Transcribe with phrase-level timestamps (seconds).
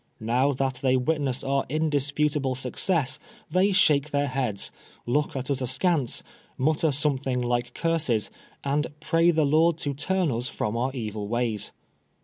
[0.19, 3.19] Now that they witness our indisputable success,
[3.51, 4.71] they shake their heads,
[5.05, 6.23] look at us askance,
[6.57, 8.31] mutter something like curses,
[8.63, 11.71] and pray the Lord to turn us from our evil ways.